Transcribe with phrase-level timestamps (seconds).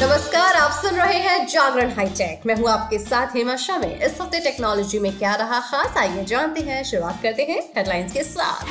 [0.00, 4.40] नमस्कार, आप सुन रहे हैं जागरण हाईटेक। मैं हूँ आपके साथ हेमा में इस हफ़्ते
[4.40, 8.64] टेक्नोलॉजी में क्या रहा खास, आइए जानते हैं। शुरुआत करते हैं हेडलाइंस के साथ।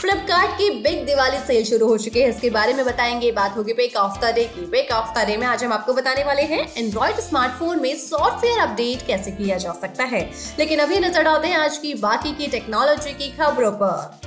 [0.00, 3.72] फ्लिपकार्ट की बिग दिवाली सेल शुरू हो चुकी है। इसके बारे में बताएँगे। बात होगी
[3.72, 6.42] पेक ऑफ़ द डे की। पेक ऑफ़ द डे में आज हम आपको बताने वाले
[6.42, 11.48] हैं एंड्रॉइड स्मार्टफ़ोन में सॉफ्टवेयर अपडेट कैसे किया जा सकता है। लेकिन अभी नज़र डालते
[11.48, 14.25] हैं आज की बाकी की टेक्नोलॉजी की खबरों पर।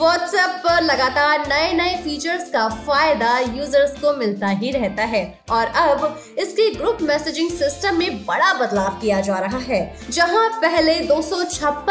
[0.00, 5.66] व्हाट्सएप पर लगातार नए नए फीचर्स का फ़ायदा यूज़र्स को मिलता ही रहता है। और
[5.78, 11.20] अब इसके ग्रुप मैसेजिंग सिस्टम में बड़ा बदलाव किया जा रहा है, जहाँ पहले दो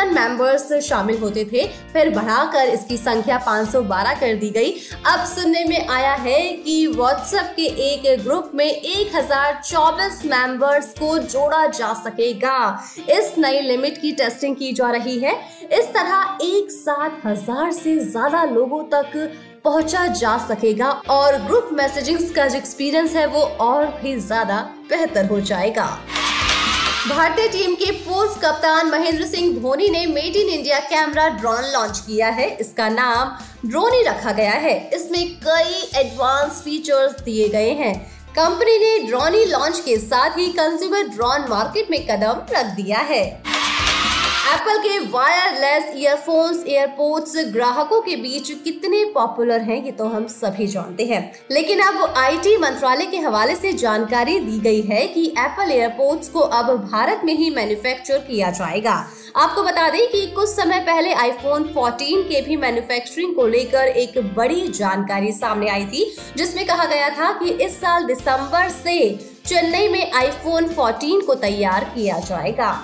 [0.09, 4.72] मेंबर्स शामिल होते थे, फिर बढ़ाकर इसकी संख्या 512 कर दी गई।
[5.08, 11.66] अब सुनने में आया है कि व्हाट्सएप के एक ग्रुप में 1024 मेंबर्स को जोड़ा
[11.67, 12.58] जा सकेगा।
[13.09, 15.38] इस नई लिमिट की टेस्टिंग की जा रही है।
[15.72, 19.12] इस तरह एक साथ हज़ार से ज़्यादा लोगों तक
[19.63, 25.25] पहुँचा जा सकेगा और ग्रुप मैसेजिंग का जो एक्सपीरियंस है वो और भी ज़्यादा बेहतर
[25.25, 25.86] हो जाएगा।
[27.08, 32.00] भारतीय टीम के पूर्व कप्तान महेंद्र सिंह धोनी ने made in India camera drone launch
[32.00, 37.95] किया है। इसका नाम ड्रोनी रखा गया है। इसमें कई एडवांस फीचर्स दिए गए हैं।
[38.31, 43.23] कंपनी ने ड्रोनी लॉन्च के साथ ही कंज्यूमर ड्रोन मार्केट में कदम रख दिया है।
[44.50, 50.67] एप्पल के वायरलेस ईयरफोन्स एयरपोर्ट्स ग्राहकों के बीच कितने पॉपुलर हैं, ये तो हम सभी
[50.67, 51.19] जानते हैं।
[51.52, 56.39] लेकिन अब आईटी मंत्रालय के हवाले से जानकारी दी गई है कि एप्पल एयरपोर्ट्स को
[56.39, 58.94] अब भारत में ही मैन्युफैक्चर किया जाएगा।
[59.36, 64.17] आपको बता दें कि कुछ समय पहले आईफोन 14 के भी मैन्युफैक्चरिंग को लेकर एक
[64.36, 68.97] बड़ी जानकारी सामने आई थी, जिसमें कहा गया था कि इस साल दिसंबर से
[69.45, 72.78] चेन्नई में आईफोन 14 को तैयार किया जाएगा।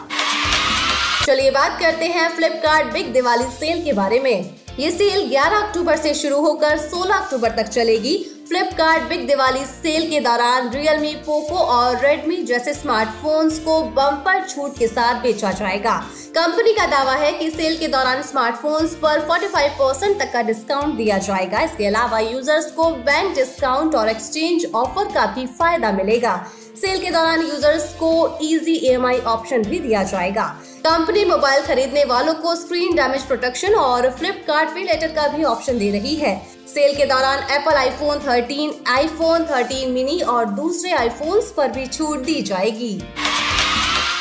[1.26, 5.98] चलिए बात करते हैं फ्लिपकार्ट बिग दिवाली सेल के बारे में। ये सेल 11 अक्टूबर
[5.98, 8.14] से शुरू होकर 16 अक्टूबर तक चलेगी
[8.46, 14.78] फ्लिपकार्ट बिग दिवाली सेल के दौरान रियलमी, पोको और रेडमी जैसे स्मार्टफोन्स को बम्पर छूट
[14.78, 15.96] के साथ बेचा जाएगा।
[16.36, 20.96] कंपनी का दावा है कि सेल के दौरान स्मार्टफोन्स पर 45 परसेंट तक का डिस्काउंट
[20.96, 26.36] दिया जाएगा। इसके अलावा यूज़र्स को बैंक डिस्काउंट और एक्सचेंज ऑफ़र का भी फ़ायदा मिलेगा।
[26.76, 28.14] सेल के दौरान यूज़र्स को
[28.44, 30.44] इजी ईएमआई ऑप्शन भी दिया जाएगा।
[30.86, 35.78] कंपनी मोबाइल खरीदने वालों को स्क्रीन डैमेज प्रोटेक्शन और फ्लिपकार्ट पे लेटर का भी ऑप्शन
[35.80, 36.36] दे रही है।
[36.68, 42.20] सेल के दौरान एप्पल आईफोन 13, आईफोन 13 मिनी और दूसरे आईफोन्स पर भी छूट
[42.20, 42.98] दी जाएगी।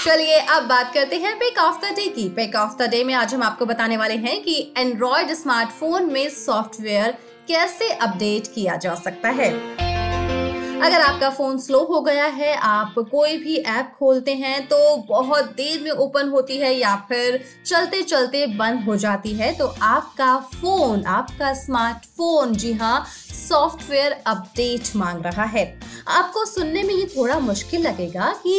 [0.05, 3.15] चलिए अब बात करते हैं पेक ऑफ़ द डे की। पेक ऑफ़ द डे में
[3.15, 7.19] आज हम आपको बताने वाले हैं कि एंड्रॉयड स्मार्टफ़ोन में सॉफ्टवेयर
[7.49, 9.51] कैसे अपडेट किया जा सकता है।
[10.85, 15.45] अगर आपका फ़ोन स्लो हो गया है, आप कोई भी ऐप खोलते हैं तो बहुत
[15.53, 20.37] देर में ओपन होती है या फिर चलते चलते बंद हो जाती है। तो आपका
[20.55, 25.65] फ़ोन, आपका स्मार्टफ़ोन, जी हाँ सॉफ्टवेयर अपडेट मांग रहा है।
[26.09, 28.59] आपको सुनने में ये थोड़ा मुश्किल लगेगा कि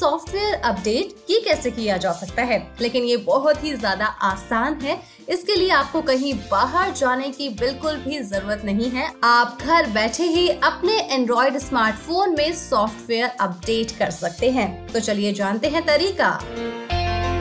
[0.00, 5.00] सॉफ्टवेयर अपडेट ये कैसे किया जा सकता है। लेकिन ये बहुत ही ज़्यादा आसान है।
[5.28, 10.24] इसके लिए आपको कहीं बाहर जाने की बिल्कुल भी ज़रूरत नहीं है। आप घर बैठे
[10.24, 16.38] ही अपने एंड्रॉइड स्मार्टफ़ोन में सॉफ्टवेयर अपडेट कर सकते हैं। तो चलिए जानते हैं तरीका।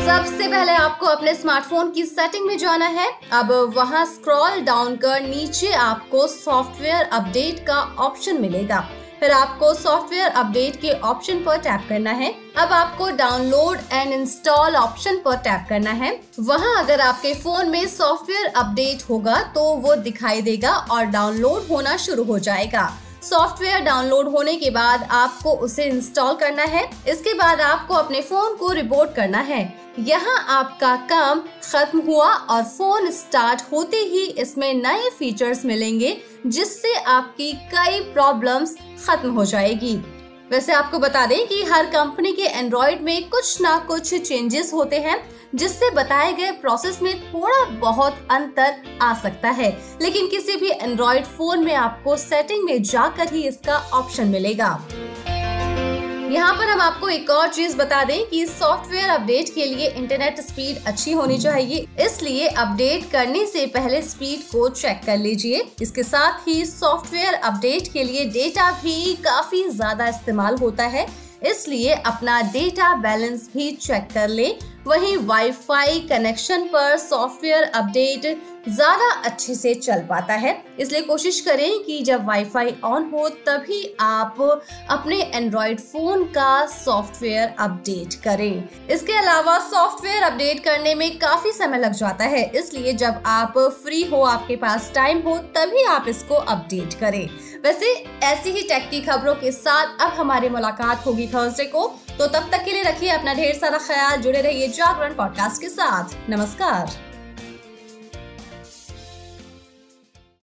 [0.05, 5.21] सबसे पहले आपको अपने स्मार्टफ़ोन की सेटिंग में जाना है। अब वहाँ स्क्रॉल डाउन कर
[5.21, 8.79] नीचे आपको सॉफ्टवेयर अपडेट का ऑप्शन मिलेगा।
[9.19, 14.75] फिर आपको सॉफ्टवेयर अपडेट के ऑप्शन पर टैप करना है। अब आपको डाउनलोड एंड इंस्टॉल
[14.75, 19.95] ऑप्शन पर टैप करना है। वहाँ अगर आपके फ़ोन में सॉफ्टवेयर अपडेट होगा तो वो
[20.03, 22.89] दिखाई देगा और डाउनलोड होना शुरू हो जाएगा।
[23.25, 28.55] सॉफ्टवेयर डाउनलोड होने के बाद आपको उसे इंस्टॉल करना है। इसके बाद आपको अपने फ़ोन
[28.55, 29.61] को रिपोर्ट करना है।
[29.99, 36.93] यहाँ आपका काम खत्म हुआ और फ़ोन स्टार्ट होते ही इसमें नए फीचर्स मिलेंगे, जिससे
[36.95, 38.75] आपकी कई प्रॉब्लम्स
[39.07, 39.95] खत्म हो जाएगी।
[40.51, 44.99] वैसे आपको बता दें कि हर कंपनी के एंड्रॉइड में कुछ ना कुछ चेंजेस होते
[44.99, 45.17] हैं।
[45.55, 49.69] जिससे बताए गए प्रोसेस में थोड़ा बहुत अंतर आ सकता है।
[50.01, 54.79] लेकिन किसी भी एंड्रॉइड फ़ोन में आपको सेटिंग में जाकर ही इसका ऑप्शन मिलेगा।
[56.25, 60.39] यहाँ पर हम आपको एक और चीज़ बता दें कि सॉफ्टवेयर अपडेट के लिए इंटरनेट
[60.41, 66.03] स्पीड अच्छी होनी चाहिए। इसलिए अपडेट करने से पहले स्पीड को चेक कर लीजिए। इसके
[66.03, 71.07] साथ ही सॉफ्टवेयर अपडेट के लिए डेटा भी काफ़ी ज़्यादा इस्तेमाल होता है।
[71.45, 74.53] इसलिए अपना डेटा बैलेंस भी चेक कर ले।
[74.87, 78.25] वहीं वाईफाई कनेक्शन पर सॉफ्टवेयर अपडेट
[78.67, 83.95] ज़्यादा अच्छे से चल पाता है। इसलिए कोशिश करें कि जब वाईफाई ऑन हो, तभी
[84.01, 84.41] आप
[84.89, 91.79] अपने एंड्रॉइड फ़ोन का सॉफ्टवेयर अपडेट करें। इसके अलावा सॉफ्टवेयर अपडेट करने में काफ़ी समय
[91.79, 96.35] लग जाता है। इसलिए जब आप फ्री हो, आपके पास टाइम हो, तभी आप इसको
[96.35, 97.29] अपडेट करें।
[97.63, 102.27] वैसे, ऐसी ही टेक की खबरों के साथ अब हमारी मुलाकात होगी थर्सडे को। तो
[102.27, 106.29] तब तक के लिए रखिए अपना ढेर सारा ख्याल, जुड़े रहिए जागरण पॉडकास्ट के साथ।
[106.29, 107.04] नमस्कार।